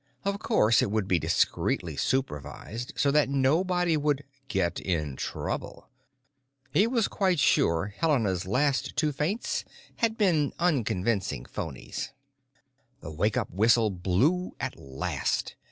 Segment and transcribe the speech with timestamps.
[0.25, 5.89] Of course it would be discreetly supervised so that nobody would Get In Trouble.
[6.71, 9.63] He was quite sure Helena's last two faints
[9.97, 12.13] had been unconvincing phonies.
[13.01, 15.53] The wake up whistle blew at last.